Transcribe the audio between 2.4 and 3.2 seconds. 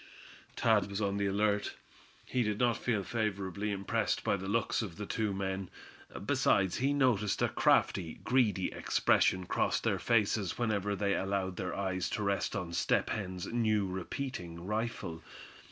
did not feel